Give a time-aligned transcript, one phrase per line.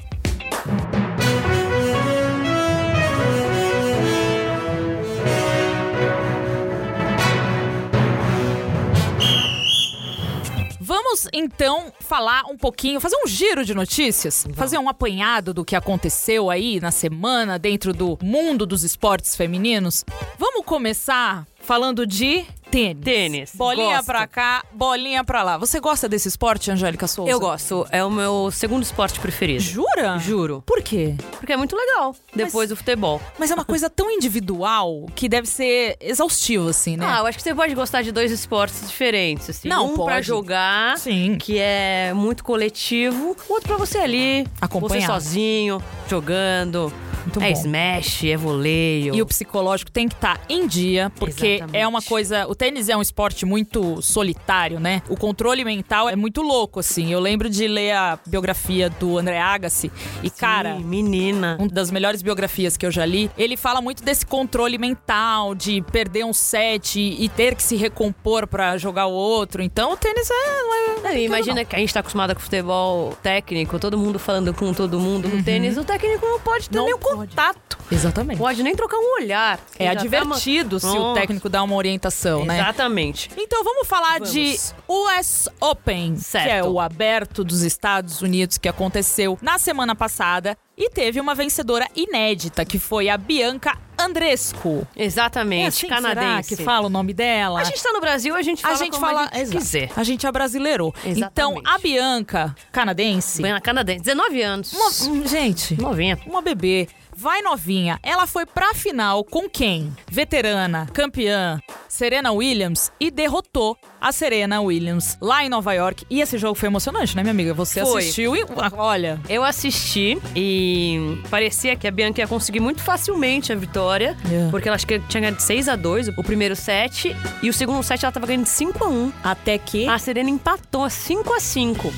[11.13, 14.57] Vamos então falar um pouquinho, fazer um giro de notícias, Vamos.
[14.57, 20.03] fazer um apanhado do que aconteceu aí na semana dentro do mundo dos esportes femininos.
[20.39, 23.03] Vamos começar falando de Tênis.
[23.03, 23.51] Tênis.
[23.53, 24.05] Bolinha gosto.
[24.07, 25.57] pra cá, bolinha pra lá.
[25.59, 27.29] Você gosta desse esporte, Angélica Souza?
[27.29, 27.85] Eu gosto.
[27.91, 29.61] É o meu segundo esporte preferido.
[29.61, 30.17] Jura?
[30.17, 30.63] Juro.
[30.65, 31.13] Por quê?
[31.39, 33.21] Porque é muito legal, depois mas, do futebol.
[33.37, 37.05] Mas é uma coisa tão individual que deve ser exaustivo, assim, né?
[37.07, 39.67] Ah, eu acho que você pode gostar de dois esportes diferentes, assim.
[39.67, 40.07] Não, um pode.
[40.07, 41.37] pra jogar, Sim.
[41.39, 43.37] que é muito coletivo.
[43.47, 45.01] O outro pra você ali, acompanhar.
[45.01, 46.91] Você sozinho, jogando.
[47.23, 47.59] Muito é bom.
[47.59, 49.15] smash, é voleio.
[49.15, 51.77] E o psicológico tem que estar tá em dia, porque Exatamente.
[51.77, 52.47] é uma coisa.
[52.47, 55.01] O tênis é um esporte muito solitário, né?
[55.09, 57.11] O controle mental é muito louco, assim.
[57.11, 60.75] Eu lembro de ler a biografia do André Agassi e, Sim, cara.
[60.79, 61.57] Menina.
[61.59, 63.29] Uma das melhores biografias que eu já li.
[63.37, 68.45] Ele fala muito desse controle mental, de perder um set e, ter que se recompor
[68.47, 69.61] para jogar o outro.
[69.61, 71.07] Então o tênis é.
[71.07, 71.65] é, é imagina não.
[71.65, 75.27] que a gente tá acostumada com futebol técnico, todo mundo falando com todo mundo.
[75.27, 75.43] No Uhum.
[75.43, 77.31] tênis, o técnico não pode ter Não nenhum pode.
[77.31, 77.77] contato.
[77.91, 78.37] Exatamente.
[78.37, 79.59] Pode nem trocar um olhar.
[79.77, 81.19] É Já advertido tá se o Nossa.
[81.43, 82.59] Técnico dá uma orientação, né?
[82.59, 83.29] Exatamente.
[83.37, 84.31] Então vamos falar Vamos.
[84.31, 86.45] de US Open, Certo.
[86.45, 91.35] que é o aberto dos Estados Unidos que aconteceu na semana passada e teve uma
[91.35, 94.87] vencedora inédita, que foi a Bianca Andrescu.
[94.95, 95.63] Exatamente.
[95.65, 96.49] É assim, canadense.
[96.49, 97.61] será que fala o nome dela?
[97.61, 99.91] A gente tá no Brasil, a gente fala a gente como fala, a gente quiser.
[99.95, 100.93] A gente abrasileirou.
[101.05, 101.29] Exatamente.
[101.31, 104.73] Então, a Bianca, canadense, Bem, a canadense, 19 anos.
[104.73, 106.19] uma, gente, Novinha.
[106.25, 107.99] uma bebê, vai novinha.
[108.03, 109.95] Ela foi pra final com quem?
[110.09, 116.05] Veterana, campeã, Serena Williams e derrotou a Serena Williams lá em Nova York.
[116.09, 117.53] E esse jogo foi emocionante, né, minha amiga?
[117.53, 118.01] Você Foi.
[118.01, 118.43] assistiu e
[118.73, 124.17] olha, Eu assisti e parecia que a Bianca ia conseguir muito facilmente a vitória.
[124.29, 124.49] É.
[124.51, 127.15] Porque ela acho que tinha ganhado de 6 a 2 o primeiro set.
[127.41, 130.29] E o segundo set ela tava ganhando de 5 a 1 até que A Serena
[130.29, 131.93] empatou 5 a 5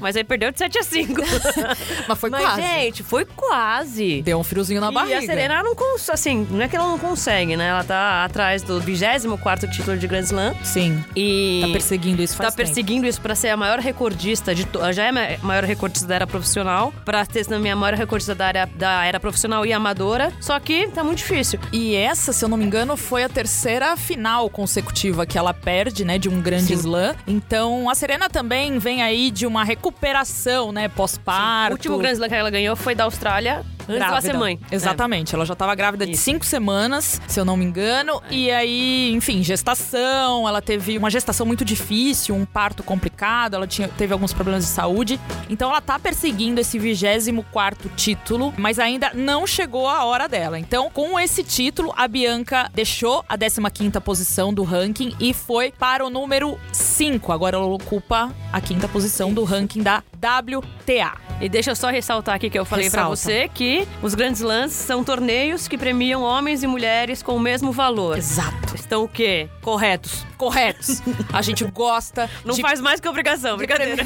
[0.00, 1.22] Mas aí perdeu de 7 a 5
[2.06, 2.62] mas foi Mas, quase.
[2.62, 4.22] gente, foi quase.
[4.22, 5.18] Deu um friozinho na e barriga.
[5.18, 7.68] a Serena não consegue, assim, não é que ela não consegue, né?
[7.68, 10.54] Ela tá atrás do 24 título de Grand Slam.
[10.62, 11.02] Sim.
[11.16, 14.92] E Tá perseguindo isso faz tá perseguindo isso pra ser a maior recordista de to-
[14.92, 18.48] já é a maior recordista da era profissional, pra ter também a maior recordista da
[18.48, 20.32] era, da era profissional e amadora.
[20.40, 21.58] Só que tá muito difícil.
[21.58, 21.74] tempo.
[21.74, 26.04] E essa, se eu não me engano, foi a terceira final consecutiva que ela perde,
[26.04, 26.74] né, de um grande Sim.
[26.74, 27.14] slam.
[27.26, 31.72] Então, a Serena também vem aí de uma recuperação, né, O pós-parto.
[31.72, 34.60] último Grand Slam que ela ganhou foi da Austrália Antes dela ser mãe.
[34.70, 35.34] Exatamente.
[35.34, 36.22] Ela já estava grávida de Isso.
[36.22, 38.22] cinco semanas, se eu não me engano.
[38.30, 40.48] E aí, enfim, gestação.
[40.48, 43.54] Ela teve uma gestação muito difícil, um parto complicado.
[43.54, 45.18] Ela tinha, teve alguns problemas de saúde.
[45.48, 50.58] Então ela tá perseguindo esse 24 título, mas ainda não chegou a hora dela.
[50.58, 56.04] Então, com esse título, a Bianca deixou a 15ª posição do ranking e foi para
[56.04, 57.32] o número 5.
[57.32, 61.16] Agora ela ocupa a quinta posição do ranking da WTA.
[61.40, 63.16] E deixa eu só ressaltar aqui que eu falei pra Ressalta.
[63.16, 67.72] você que os grandes lances são torneios que premiam homens e mulheres com o mesmo
[67.72, 68.18] valor.
[68.18, 68.74] Exato.
[68.74, 69.48] Estão o quê?
[69.62, 70.27] Corretos.
[70.38, 71.02] Corretos.
[71.32, 74.04] A gente gosta Não de faz mais que obrigação, brincadeira.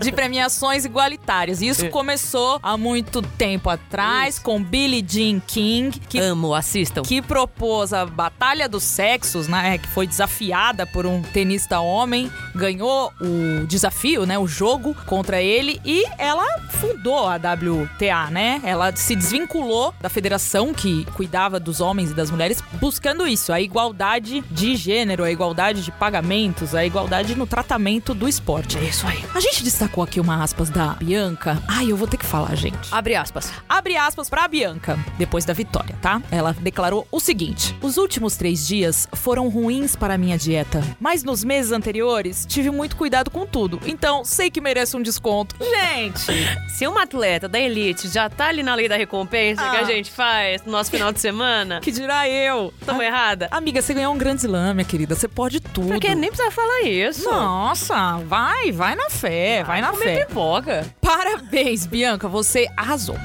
[0.00, 1.60] de premiações igualitárias.
[1.60, 7.02] E isso começou há muito tempo atrás com Billie Jean King, que Amo, assistam.
[7.02, 9.78] que propôs a Batalha dos Sexos, né?
[9.78, 14.38] Que foi desafiada por um tenista homem, ganhou o desafio, né?
[14.38, 18.60] O jogo contra ele e ela fundou a WTA, né?
[18.64, 23.60] Ela se desvinculou da federação que cuidava dos homens e das mulheres, buscando isso, a
[23.60, 28.76] igualdade de gênero, a igualdade de pagamentos, a igualdade no tratamento do esporte.
[28.78, 29.24] É isso aí.
[29.34, 31.62] A gente destacou aqui uma aspas da Bianca.
[31.68, 32.88] Ai, eu vou ter que falar, gente.
[32.90, 33.52] Abre aspas.
[33.68, 36.20] Abre aspas pra Bianca, depois da vitória, tá?
[36.30, 41.22] Ela declarou o seguinte: Os últimos três dias foram ruins para a minha dieta, mas
[41.24, 45.54] nos meses anteriores tive muito cuidado com tudo, então sei que mereço um desconto.
[45.60, 46.32] Gente!
[46.68, 49.80] Se uma atleta da elite já tá ali na lei da recompensa que Ah.
[49.80, 52.72] a gente faz no nosso final de semana, Que dirá eu?
[52.84, 53.48] tamo Ah, errada?
[53.50, 55.14] Amiga, você ganhou um grande slam, minha querida.
[55.14, 55.88] Você pode tudo.
[55.88, 57.30] Porque nem precisa falar isso.
[57.30, 60.24] Nossa, vai, vai na fé, vai na Comer fé.
[60.24, 60.94] pipoca.
[61.00, 63.16] Parabéns, Bianca, você arrasou.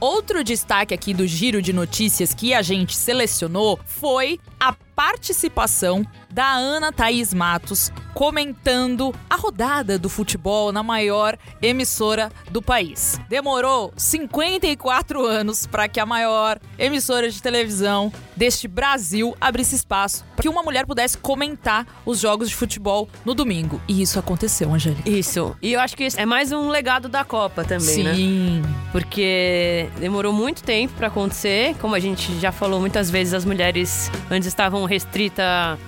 [0.00, 6.52] Outro destaque aqui do giro de notícias que a gente selecionou foi a participação da
[6.52, 13.20] Ana Thaís Matos comentando a rodada do futebol na maior emissora do país.
[13.28, 20.42] Demorou 54 anos para que a maior emissora de televisão deste Brasil abrisse espaço para
[20.42, 23.80] que uma mulher pudesse comentar os jogos de futebol no domingo.
[23.88, 25.08] E isso aconteceu, Angélica.
[25.08, 25.56] Isso.
[25.60, 28.14] E eu acho que é mais um legado da Copa também, né?
[28.14, 28.62] Sim.
[28.92, 31.74] Porque demorou muito tempo pra acontecer.
[31.80, 35.44] Como a gente já falou muitas vezes, as mulheres antes estavam restritas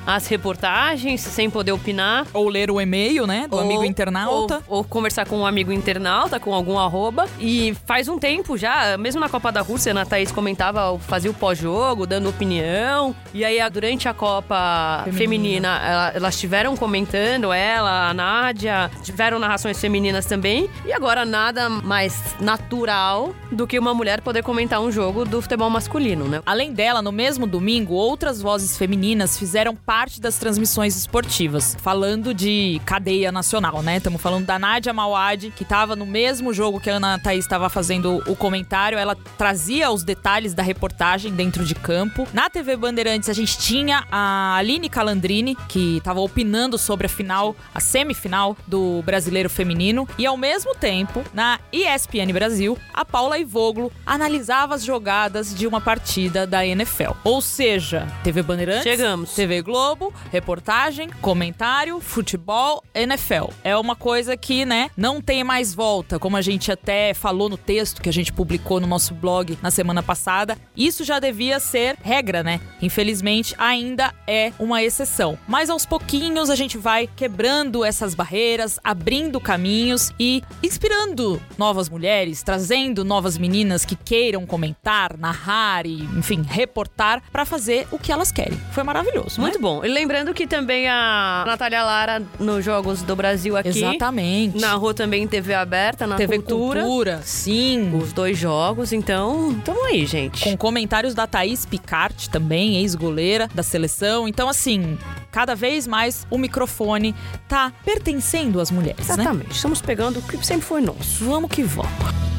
[0.07, 2.27] às reportagens, sem poder opinar.
[2.33, 4.63] Ou ler o e-mail, né, do Ou- amigo internauta.
[4.69, 7.27] Ou, ou conversar com um amigo internauta, com algum arroba.
[7.39, 11.35] E faz um tempo já, mesmo na Copa da Rússia, a Thaís comentava, fazia o
[11.35, 13.15] pós-jogo, dando opinião.
[13.33, 15.27] E aí, durante a Copa Feminina.
[15.37, 20.69] Feminina, ela- elas estiveram comentando, ela, a Nádia, tiveram narrações femininas também.
[20.85, 25.69] E agora, nada mais natural do que uma mulher poder comentar um jogo do futebol
[25.71, 26.41] masculino, né?
[26.47, 32.81] Além dela, no mesmo domingo, outras vozes femininas fizeram parte das transmissões esportivas, falando de
[32.85, 33.99] cadeia nacional, né?
[33.99, 37.69] Estamos falando da Nádia Mawad, que estava no mesmo jogo que a Ana Thaís estava
[37.69, 38.99] fazendo o comentário.
[38.99, 42.27] Ela trazia os detalhes da reportagem dentro de campo.
[42.33, 47.55] Na TV Bandeirantes, a gente tinha a Aline Calandrini, que estava opinando sobre a final,
[47.75, 50.09] a semifinal do Brasileiro Feminino.
[50.19, 55.81] E ao mesmo tempo, na ESPN Brasil, a Paula Ivoglo analisava as jogadas de uma
[55.81, 57.13] partida da NFL.
[57.25, 58.07] Ou seja,
[58.37, 59.35] TV Bandeirantes, Chegamos.
[59.35, 63.47] TV Globo, reportagem, comentário, futebol, NFL.
[63.65, 67.57] É uma coisa que, né, não tem mais volta, como a gente até falou no
[67.57, 70.59] texto que a gente publicou no nosso blog na semana passada.
[70.77, 72.61] Isso já devia ser regra, né?
[72.83, 75.39] Infelizmente, ainda é uma exceção.
[75.49, 82.43] Mas aos pouquinhos a gente vai quebrando essas barreiras, abrindo caminhos e inspirando novas mulheres,
[82.43, 88.26] trazendo novas meninas que queiram comentar, narrar e, enfim, reportar para fazer o que elas
[88.31, 88.59] querem.
[88.71, 89.61] Foi maravilhoso, Muito né?
[89.61, 89.85] bom.
[89.85, 94.59] E lembrando que também a Natália Lara, nos Jogos do Brasil aqui, Exatamente.
[94.61, 96.83] narrou também em TV aberta, na TV Cultura.
[96.83, 97.93] Cultura, sim.
[97.95, 100.43] Os dois jogos, então, tamo aí, gente.
[100.45, 104.29] Com comentários da Thaís Picart também, ex-goleira da seleção.
[104.29, 104.99] Então, assim,
[105.31, 107.15] cada vez mais o microfone
[107.49, 109.15] tá pertencendo às mulheres, né?
[109.15, 109.53] Exatamente.
[109.53, 111.25] Estamos pegando o que sempre foi nosso.
[111.25, 112.36] Vamos que vamos.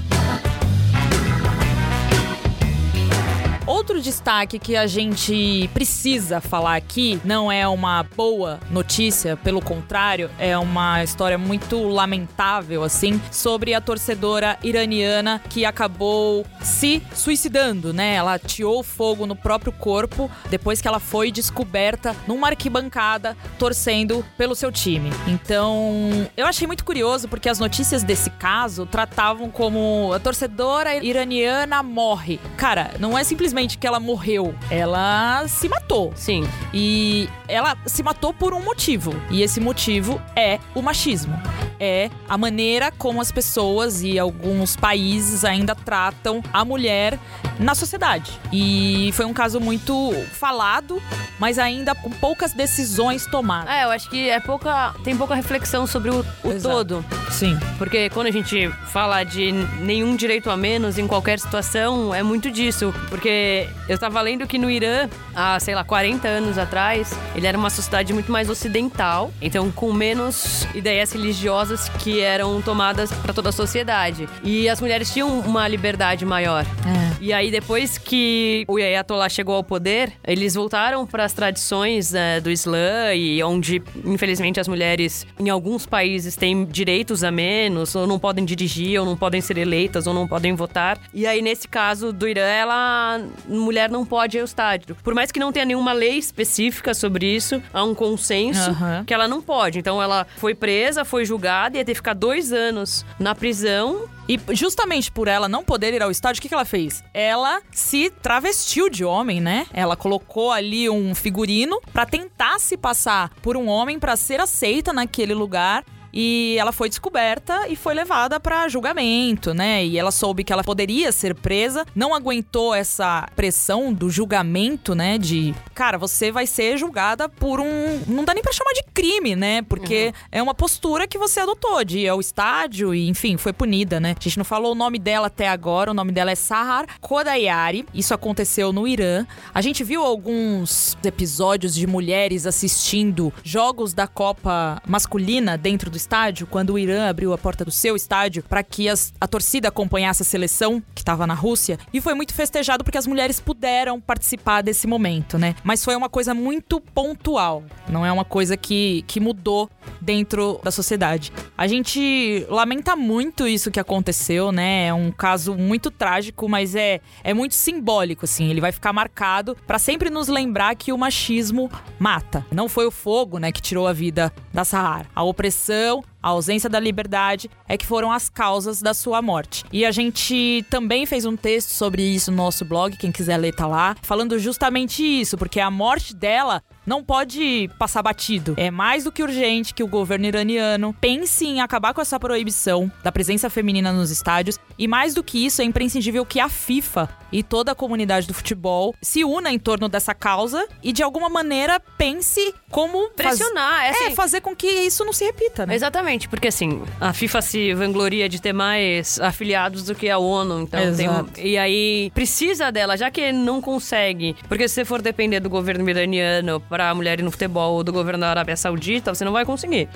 [3.68, 10.32] Outro destaque que a gente precisa falar aqui não é uma boa notícia, pelo contrário,
[10.40, 18.16] é uma história muito lamentável, assim, sobre a torcedora iraniana que acabou se suicidando, né?
[18.16, 24.56] Ela ateou fogo no próprio corpo depois que ela foi descoberta numa arquibancada torcendo pelo
[24.56, 25.10] seu time.
[25.28, 31.84] Então, eu achei muito curioso porque as notícias desse caso tratavam como a torcedora iraniana
[31.84, 32.40] morre.
[32.56, 36.12] Cara, não é simplesmente que ela morreu, ela se matou.
[36.16, 36.48] Sim.
[36.74, 39.16] E ela se matou por um motivo.
[39.32, 41.42] E esse motivo é o machismo.
[41.80, 47.18] É a maneira como as pessoas e alguns países ainda tratam a mulher
[47.60, 48.32] na sociedade.
[48.52, 51.02] E foi um caso muito falado,
[51.40, 53.70] mas ainda com poucas decisões tomadas.
[53.70, 54.94] É, eu acho que é pouca.
[55.04, 57.04] Tem pouca reflexão sobre o, o todo.
[57.32, 57.58] Sim.
[57.78, 62.50] Porque quando a gente fala de nenhum direito a menos em qualquer situação, é muito
[62.50, 62.94] disso.
[63.10, 67.58] Porque eu tava lendo que no Irã, há, sei lá, 40 anos atrás, ele era
[67.58, 73.50] uma sociedade muito mais ocidental, então com menos ideias religiosas que eram tomadas para toda
[73.50, 74.28] a sociedade.
[74.44, 76.64] E as mulheres tinham uma liberdade maior.
[76.64, 77.18] É.
[77.20, 82.40] E aí, depois que o Ayatollah chegou ao poder, eles voltaram para as tradições eh,
[82.40, 88.08] do Islã e onde, infelizmente, as mulheres em alguns países têm direitos a menos, ou
[88.08, 91.00] não podem dirigir, ou não podem ser eleitas, ou não podem votar.
[91.14, 94.96] E aí, nesse caso do Irã, ela mulher não pode ir ao estádio.
[95.04, 99.04] Por mais que não tenha nenhuma lei específica sobre isso, há um consenso Aham.
[99.06, 99.80] que ela não pode.
[99.80, 104.40] Então, ela foi presa, foi julgada, ia ter que ficar dois anos na prisão E
[104.54, 107.04] justamente por ela não poder ir ao estádio, o que, que ela fez?
[107.14, 109.66] Ela se travestiu de homem, né?
[109.74, 114.92] Ela colocou ali um figurino pra tentar se passar por um homem pra ser aceita
[114.92, 115.86] naquele lugar.
[116.14, 119.86] E ela foi descoberta e foi levada pra julgamento, né?
[119.86, 125.18] E ela soube que ela poderia ser presa, não aguentou essa pressão do julgamento, né?
[125.18, 128.02] De, cara, você vai ser julgada por um.
[128.08, 129.62] Não dá nem pra chamar de crime, né?
[129.62, 134.00] Porque é uma postura que você adotou de ir ao estádio e, enfim, foi punida,
[134.00, 134.16] né?
[134.18, 137.86] A gente não falou o nome dela até agora, o nome dela é Sahar Kodayari.
[137.94, 139.26] Isso aconteceu no Irã.
[139.54, 146.48] A gente viu alguns episódios de mulheres assistindo jogos da Copa masculina dentro do estádio,
[146.48, 150.22] quando o Irã abriu a porta do seu estádio para que as- a torcida acompanhasse
[150.22, 151.78] a seleção que estava na Rússia.
[151.94, 155.56] E foi muito festejado porque as mulheres puderam participar desse momento, né?
[155.64, 157.64] Mas foi uma coisa muito pontual.
[157.90, 159.70] Não é uma coisa que, que mudou
[160.02, 161.32] dentro da sociedade.
[161.58, 164.88] A gente lamenta muito isso que aconteceu, né?
[164.88, 168.50] É um caso muito trágico, mas é, é muito simbólico, assim.
[168.50, 172.46] Ele vai ficar marcado para sempre nos lembrar que o machismo mata.
[172.52, 175.06] Não foi o fogo, né, que tirou a vida da Sahar.
[175.16, 175.87] A opressão,
[176.22, 179.64] a ausência da liberdade é que foram as causas da sua morte.
[179.72, 183.54] E a gente também fez um texto sobre isso no nosso blog, quem quiser ler
[183.54, 188.54] tá lá, falando justamente isso, porque a morte dela não pode passar batido.
[188.58, 192.90] É mais do que urgente que o governo iraniano pense em acabar com essa proibição
[193.04, 194.58] da presença feminina nos estádios.
[194.80, 198.34] E mais do que isso, é imprescindível que a FIFA e toda a comunidade do
[198.34, 203.84] futebol se una em torno dessa causa e de alguma maneira pense como faz- pressionar.
[203.84, 205.76] É, é, assim, fazer com que isso não se repita, né?
[205.76, 210.62] Exatamente, porque assim, a FIFA se vangloria de ter mais afiliados do que a ONU,
[210.62, 211.32] então tem Exato.
[211.42, 214.34] E aí precisa dela, já que não consegue.
[214.48, 217.92] Porque se você for depender do governo iraniano pra mulher ir no futebol ou do
[217.92, 219.90] governo da Arábia Saudita, você não vai conseguir.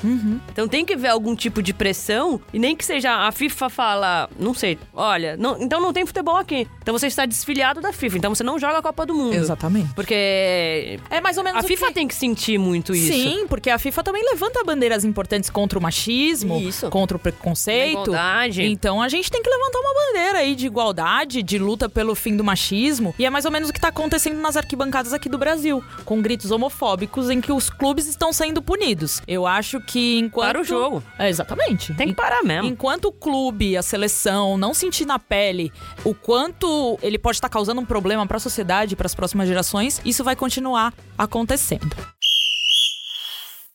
[0.52, 4.30] Então tem que ver algum tipo de pressão, e nem que seja a FIFA fala,
[4.40, 6.68] não sei, olha, não- então não tem futebol aqui.
[6.82, 9.36] Então você está desfiliado da FIFA, então você não joga a Copa do Mundo.
[9.36, 9.94] Exatamente.
[9.94, 13.14] Porque É mais ou menos a FIFA que- tem que sentir muito isso.
[13.14, 16.90] Sim, porque a FIFA também levanta bandeiras importantes contra o machismo, Isso.
[16.90, 18.12] contra o preconceito.
[18.64, 22.36] Então a gente tem que levantar uma bandeira aí de igualdade, de luta pelo fim
[22.36, 23.14] do machismo.
[23.20, 26.22] E é mais ou menos o que tá acontecendo nas arquibancadas aqui do Brasil, com
[26.22, 26.71] gritos homofóbicos
[27.30, 29.22] em que os clubes estão sendo punidos.
[29.28, 30.48] Eu acho que enquanto.
[30.48, 31.04] Para o jogo.
[31.20, 31.94] É, exatamente.
[31.94, 32.68] Tem que parar mesmo.
[32.68, 35.72] Enquanto o clube, a seleção não sentir na pele
[36.04, 40.02] o quanto ele pode estar causando um problema para a sociedade, para as próximas gerações,
[40.04, 41.96] isso vai continuar acontecendo.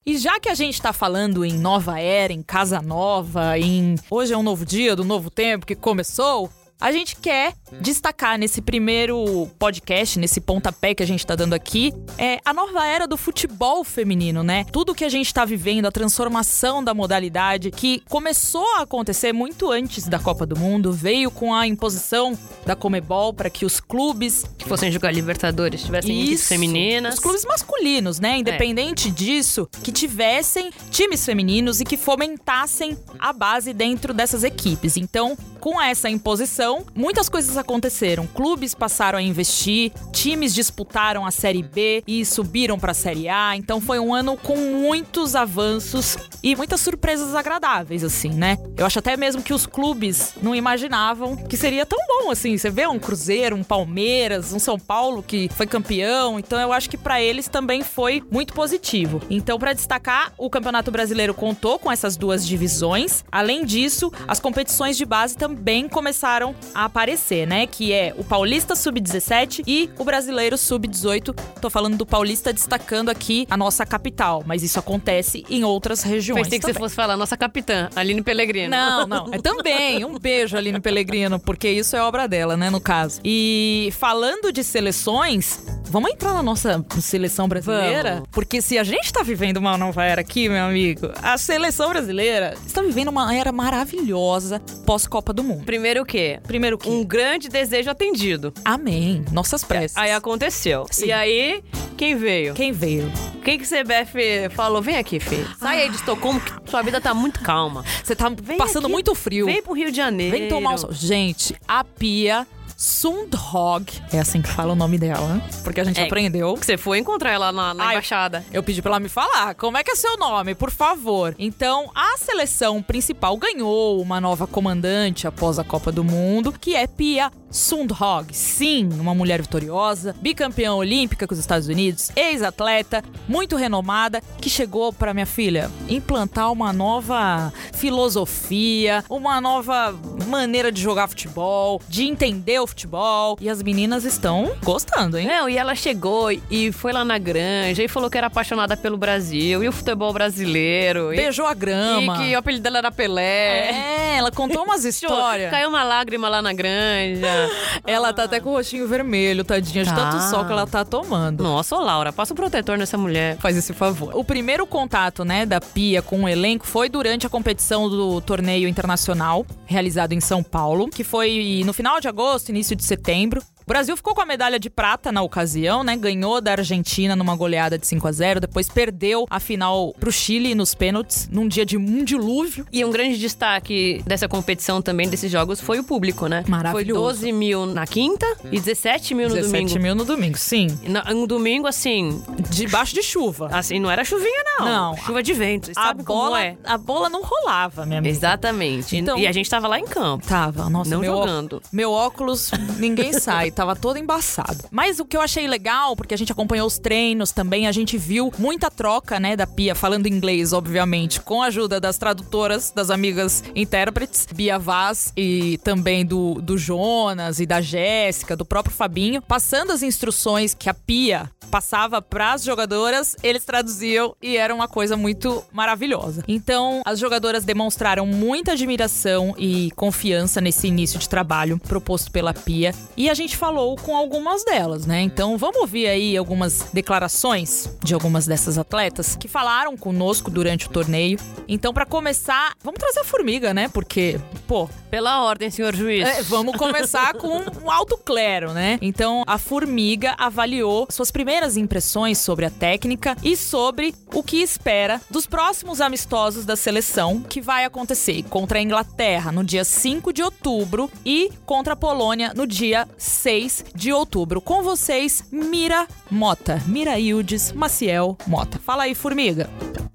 [0.04, 4.32] E já que a gente tá falando em nova era, em casa nova, em hoje
[4.32, 6.48] é um novo dia do novo tempo que começou,
[6.80, 11.92] a gente quer destacar nesse primeiro podcast, nesse pontapé que a gente tá dando aqui,
[12.18, 14.64] é a nova era do futebol feminino, né?
[14.70, 19.70] Tudo que a gente tá vivendo, a transformação da modalidade, que começou a acontecer muito
[19.70, 24.44] antes da Copa do Mundo, veio com a imposição da Comebol para que os clubes
[24.58, 27.14] que fossem jogar Libertadores, tivessem equipes femininas.
[27.14, 28.38] Os clubes masculinos, né?
[28.38, 34.96] Independente disso, que tivessem times femininos e que fomentassem a base dentro dessas equipes.
[34.96, 38.26] Então, com essa imposição, muitas coisas aconteceram.
[38.26, 43.56] Clubes passaram a investir, times disputaram a Série B e subiram para a Série A.
[43.56, 48.58] Então, foi um ano com muitos avanços e muitas surpresas agradáveis, assim, né?
[48.76, 52.56] Eu acho até mesmo que os clubes não imaginavam que seria tão bom assim.
[52.56, 56.38] Você vê um Cruzeiro, um Palmeiras, um São Paulo que foi campeão.
[56.38, 59.20] Então eu acho que pra eles também foi muito positivo.
[59.28, 63.24] Então, pra destacar, o Campeonato Brasileiro contou com essas duas divisões.
[63.30, 67.66] Além disso, as competições de base também começaram a aparecer, né?
[67.66, 71.34] Que é o Paulista Sub-17 e o Brasileiro Sub-18.
[71.60, 76.44] Tô falando do Paulista destacando aqui a nossa capital, mas isso acontece em outras regiões.
[76.44, 78.70] Pensei que você fosse falar nossa capitã, Aline Pellegrino.
[78.70, 79.28] Não, não.
[79.32, 80.04] É também.
[80.04, 83.20] Um beijo, Aline Pellegrino, porque isso é obra dela, né, no caso.
[83.24, 88.14] E falando de seleções, vamos entrar na nossa seleção brasileira?
[88.14, 88.28] Vamos.
[88.30, 92.54] Porque se a gente tá vivendo uma nova era aqui, meu amigo, a seleção brasileira
[92.66, 95.64] está vivendo uma era maravilhosa pós-Copa do Mundo.
[95.64, 96.40] Primeiro o quê?
[96.46, 96.88] Primeiro que.
[96.88, 98.52] Um grande desejo atendido.
[98.64, 99.24] Amém.
[99.32, 99.96] Nossas preces.
[99.96, 100.86] Aí aconteceu.
[100.90, 101.06] Sim.
[101.06, 101.62] E aí,
[101.96, 102.54] quem veio?
[102.54, 103.10] Quem veio?
[103.44, 104.82] Quem que o CBF falou?
[104.82, 105.48] Vem aqui, filho.
[105.58, 107.84] Sai aí de Estocolmo que sua vida tá muito calma.
[108.02, 108.92] Você tá Vem passando aqui.
[108.92, 109.46] muito frio.
[109.46, 110.36] Vem pro Rio de Janeiro.
[110.36, 110.92] Vem tomar um sol.
[110.92, 116.04] Gente, a Pia Sundhog, é assim que fala o nome dela, porque a gente É.
[116.04, 116.54] aprendeu.
[116.56, 118.44] Você foi encontrar ela na, na Ai, embaixada.
[118.52, 121.34] Eu pedi pra ela me falar, como é que é seu nome, por favor.
[121.38, 126.86] Então, a seleção principal ganhou uma nova comandante após a Copa do Mundo, que é
[126.86, 128.34] Pia Sundhog.
[128.34, 134.92] Sim, uma mulher vitoriosa, bicampeã olímpica com os Estados Unidos, ex-atleta, muito renomada, que chegou
[134.92, 139.94] pra minha filha implantar uma nova filosofia, uma nova
[140.26, 143.36] maneira de jogar futebol, de entender o futebol.
[143.40, 145.26] E as meninas estão gostando, hein?
[145.26, 148.96] Não, e ela chegou e foi lá na granja e falou que era apaixonada pelo
[148.96, 151.12] Brasil e o futebol brasileiro.
[151.12, 152.16] E, Beijou a grama.
[152.16, 153.70] e que o apelido dela era Pelé.
[153.70, 155.50] É, ela contou umas histórias.
[155.50, 157.26] Caiu uma lágrima lá na granja.
[157.86, 160.10] Ela tá até com o rostinho vermelho, tadinha, de Tá.
[160.10, 161.42] tanto sol que ela tá tomando.
[161.42, 163.36] Nossa, ô Laura, passa o protetor nessa mulher.
[163.38, 164.10] Faz esse favor.
[164.14, 168.68] O primeiro contato, né, da Pia com o elenco foi durante a competição do torneio
[168.68, 173.42] internacional, realizado em São Paulo, que foi no final de agosto, início de setembro.
[173.68, 175.96] O Brasil ficou com a medalha de prata na ocasião, né?
[175.96, 180.54] Ganhou da Argentina numa goleada de 5 a 0 depois perdeu a final pro Chile
[180.54, 182.64] nos pênaltis, num dia de um dilúvio.
[182.72, 186.44] E um grande destaque dessa competição também, desses jogos, foi o público, né?
[186.46, 187.00] Maravilhoso.
[187.00, 189.82] Foi 12 mil na quinta e 17 mil no 17 domingo.
[189.82, 190.68] mil no domingo, sim.
[190.86, 193.48] Na- Um domingo, assim, Debaixo de chuva.
[193.50, 194.64] assim, não era chuvinha, não.
[194.64, 194.96] Não.
[194.98, 195.72] Chuva de vento.
[195.74, 196.56] A bola, é?
[196.64, 198.14] a bola não rolava, minha amiga.
[198.14, 198.96] Exatamente.
[198.96, 200.24] Então- e a gente tava lá em campo.
[200.24, 201.60] Tava, nossa, Não meu, ó- jogando.
[201.72, 204.64] meu óculos, ninguém sai, tava todo embaçado.
[204.70, 207.96] Mas o que eu achei legal, porque a gente acompanhou os treinos também, a gente
[207.96, 212.90] viu muita troca, né, da Pia, falando inglês, obviamente, com a ajuda das tradutoras, das
[212.90, 219.22] amigas intérpretes, Bia Vaz e também do, do Jonas e da Jéssica, do próprio Fabinho,
[219.22, 224.96] passando as instruções que a Pia passava pras jogadoras, eles traduziam e era uma coisa
[224.96, 226.24] muito maravilhosa.
[226.28, 232.74] Então, as jogadoras demonstraram muita admiração e confiança nesse início de trabalho proposto pela Pia
[232.96, 235.00] e a gente falou com algumas delas, né?
[235.02, 240.68] Então, vamos ouvir aí algumas declarações de algumas dessas atletas que falaram conosco durante o
[240.68, 241.16] torneio.
[241.46, 243.68] Então, pra começar, vamos trazer a formiga, né?
[243.68, 246.08] Porque, pô, Pela ordem, senhor juiz.
[246.08, 248.78] é, vamos começar com um alto clero, né?
[248.80, 254.98] Então, a Formiga avaliou suas primeiras impressões sobre a técnica e sobre o que espera
[255.10, 260.22] dos próximos amistosos da seleção, que vai acontecer contra a Inglaterra no dia 5 de
[260.22, 264.40] outubro e contra a Polônia no dia 6 de outubro.
[264.40, 266.62] Com vocês, Mira Mota.
[266.66, 268.58] Mira Ildes Maciel Mota.
[268.64, 269.50] Fala aí, Formiga.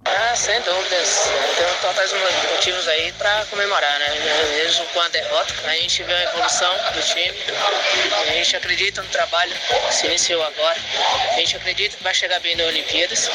[0.05, 1.29] Ah, sem dúvidas.
[1.57, 2.11] Tem totais
[2.51, 4.07] motivos aí pra comemorar, né?
[4.57, 7.37] Mesmo com a derrota, a gente vê a evolução do time.
[8.29, 9.53] A gente acredita no trabalho
[9.87, 10.77] que se iniciou agora.
[11.31, 13.29] A gente acredita que vai chegar bem nas Olimpíadas.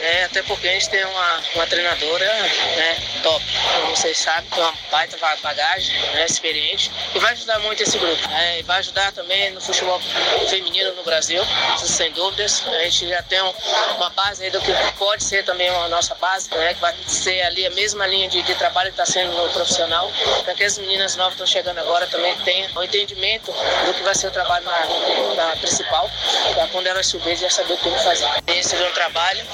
[0.00, 0.24] Né?
[0.24, 3.44] Até porque a gente tem uma, uma treinadora né, top.
[3.80, 6.90] Como vocês sabem, tem uma baita ba- bagagem, né, experiente.
[7.14, 8.28] E vai ajudar muito esse grupo.
[8.28, 8.60] né?
[8.60, 10.00] E vai ajudar também no futebol
[10.48, 11.42] feminino no Brasil,
[11.78, 12.62] sem dúvidas.
[12.66, 13.54] A gente já tem um-
[13.96, 17.42] uma base aí do que pode ser também a nossa base, né, que vai ser
[17.42, 20.10] ali a mesma linha de, de trabalho que está sendo no profissional,
[20.44, 23.52] para que as novas que estão chegando agora também tenham o entendimento
[23.86, 24.86] do que vai ser o trabalho na,
[25.34, 26.10] na principal,
[26.54, 28.28] para quando elas subirem já saber o que fazer.
[28.46, 29.44] Esse é um trabalho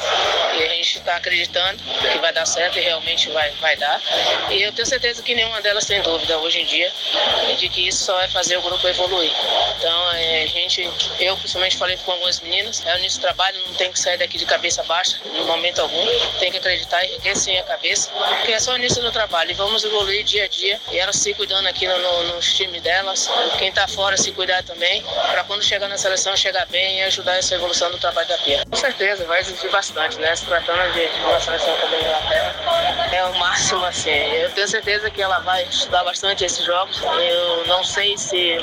[0.59, 4.01] e a gente está acreditando que vai dar certo e realmente vai, vai dar.
[4.51, 6.93] E eu tenho certeza que nenhuma delas tem dúvida hoje em dia
[7.59, 9.33] de que isso só vai fazer o grupo evoluir.
[9.79, 13.61] Então, é, a gente, eu principalmente falei com algumas meninas, é o início do trabalho,
[13.67, 16.07] não tem que sair daqui de cabeça baixa, em momento algum.
[16.39, 19.51] Tem que acreditar e erguer sim a cabeça, porque é só o início do trabalho.
[19.51, 20.81] E vamos evoluir dia a dia.
[20.91, 24.63] E elas se cuidando aqui no, no, nos times delas, quem tá fora se cuidar
[24.63, 28.39] também, para quando chegar na seleção chegar bem e ajudar essa evolução do trabalho da
[28.39, 28.63] Pia.
[28.71, 30.37] Com certeza, vai exigir bastante, né?
[30.37, 34.11] Se tratando de uma seleção também da Inglaterra, é o máximo assim.
[34.11, 37.03] Eu tenho certeza que ela vai estudar bastante esses jogos.
[37.03, 38.59] Eu não sei se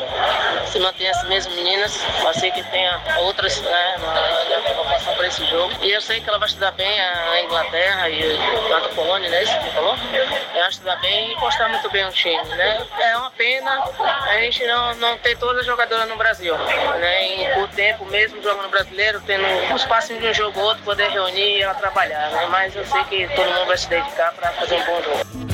[0.65, 5.73] se mantém as mesmas meninas, pode ser que tenha outras né, na, para esse jogo.
[5.81, 8.37] E eu sei que ela vai estudar bem a Inglaterra e
[8.69, 9.43] tanto a Polônia, né?
[9.43, 9.97] Isso que falou?
[10.13, 12.52] Ela vai estudar bem e postar muito bem o time.
[12.55, 12.85] Né?
[12.99, 13.83] É uma pena
[14.29, 17.53] a gente não, não ter todas as jogadoras no Brasil, né?
[17.53, 21.57] Curto tempo, mesmo jogando brasileiro, tendo um espaço de um jogo ou outro, poder reunir
[21.57, 22.45] e ela trabalhar, né?
[22.49, 25.52] Mas eu sei que todo mundo vai se dedicar para fazer um bom jogo.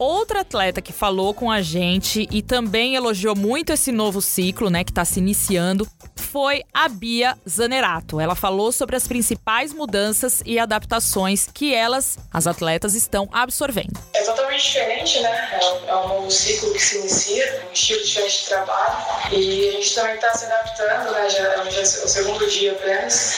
[0.00, 4.82] Outra atleta que falou com a gente e também elogiou muito esse novo ciclo, né,
[4.82, 5.86] que está se iniciando,
[6.16, 8.18] foi a Bia Zanerato.
[8.18, 14.00] Ela falou sobre as principais mudanças e adaptações que elas, as atletas, estão absorvendo.
[14.14, 15.60] É totalmente diferente, né?
[15.60, 18.96] É um, é novo ciclo que se inicia, um estilo diferente de trabalho.
[19.32, 21.28] E a gente também está se adaptando, né?
[21.28, 23.36] Já, já é o segundo dia apenas,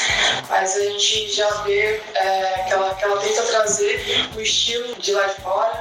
[0.49, 5.13] mas a gente já vê é, que, ela, que ela tenta trazer o estilo de
[5.13, 5.73] lá de fora.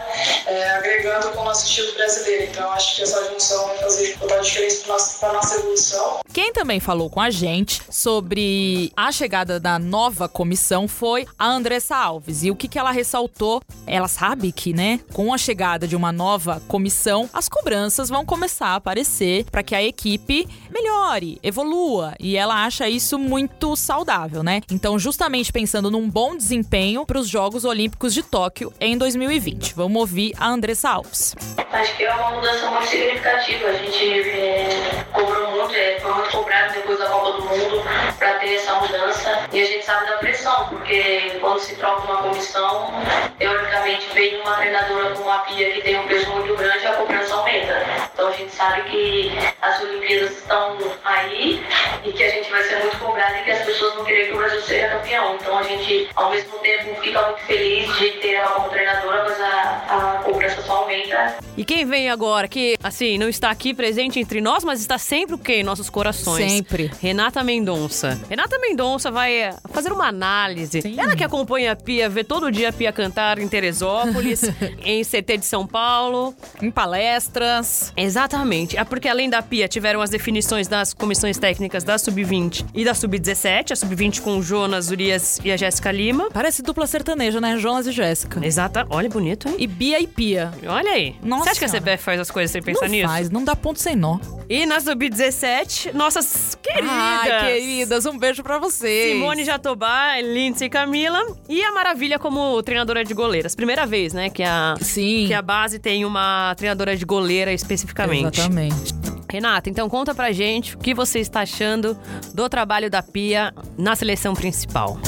[0.48, 2.52] É, agregando com o nosso estilo brasileiro.
[2.52, 6.20] Então, acho que essa junção vai fazer total diferença para a nossa evolução.
[6.34, 11.96] Quem também falou com a gente sobre a chegada da nova comissão foi a Andressa
[11.96, 12.44] Alves.
[12.44, 13.62] E o que, que ela ressaltou?
[13.86, 18.68] Ela sabe que, né, com a chegada de uma nova comissão, as cobranças vão começar
[18.68, 22.16] a aparecer para que a equipe melhore, evolua.
[22.20, 24.62] E ela acha isso muito saudável, né?
[24.72, 29.74] Então, justamente pensando num bom desempenho para os Jogos Olímpicos de Tóquio em 2020.
[29.76, 31.36] Vamos ouvir a Andressa Alves.
[31.72, 33.70] Acho que é uma mudança muito significativa.
[33.70, 34.70] A gente é,
[35.12, 37.84] cobrou muito, é, foi muito cobrado depois da Copa do Mundo
[38.18, 39.48] para ter essa mudança.
[39.52, 42.92] E a gente sabe da pressão, porque quando se troca uma comissão,
[43.38, 47.34] teoricamente vem uma treinadora com uma pia que tem um peso muito grande, a cobrança
[47.34, 47.84] aumenta.
[48.14, 51.66] Então a gente sabe que as Olimpíadas estão aí
[52.04, 52.98] e que a gente vai ser muito
[53.40, 55.36] e que as pessoas vão querer que o Brasil seja campeão.
[55.36, 59.40] Então a gente, ao mesmo tempo, fica muito feliz de ter ela como treinadora, mas
[59.40, 61.38] a, a cobrança só aumenta.
[61.58, 65.36] E quem vem agora, que, assim, não está aqui presente entre nós, mas está sempre
[65.36, 65.56] o quê?
[65.56, 66.52] Em nossos corações.
[66.52, 66.90] Sempre.
[67.02, 68.20] Renata Mendonça.
[68.30, 70.82] Renata Mendonça vai eh, fazer uma análise.
[70.82, 70.96] Sim.
[70.98, 74.44] Ela que acompanha a Pia, vê todo dia a Pia cantar em Teresópolis,
[74.84, 76.34] em CT de São Paulo.
[76.62, 77.94] Em palestras.
[77.98, 78.78] Exatamente.
[78.78, 82.94] É porque além da Pia, tiveram as definições das comissões técnicas da Sub-20 e da
[83.12, 83.72] Sub-17.
[83.72, 86.30] A Sub-20 com o Jonas Urias e a Jéssica Lima.
[86.32, 87.58] Parece dupla sertaneja, né?
[87.58, 88.44] Jonas e Jéssica.
[88.46, 88.86] Exata.
[88.90, 89.56] Olha, bonito, hein?
[89.60, 90.52] E Bia e Pia.
[90.66, 91.16] Olha aí.
[91.22, 91.92] Nossa Você acha que a Senhora.
[91.92, 93.08] CBF faz as coisas sem pensar não nisso?
[93.08, 94.18] faz, não dá ponto sem nó.
[94.50, 96.90] E na Sub-17, nossas queridas.
[96.92, 99.14] Ai, queridas, um beijo pra vocês.
[99.14, 103.56] Simone Jatobá, Lindsay Camila e a Maravilha como treinadora de goleiras.
[103.56, 105.26] Primeira vez, né, que a, Sim.
[105.28, 108.40] que a base tem uma treinadora de goleira especificamente.
[108.40, 109.01] Exatamente.
[109.32, 111.98] Renata, então conta pra gente o que você está achando
[112.34, 115.00] do trabalho da Pia na seleção principal.